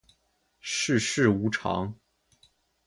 [0.59, 1.95] 世事无常